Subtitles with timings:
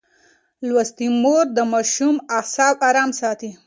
[0.67, 3.49] لوستې مور د ماشوم اعصاب ارام ساتي.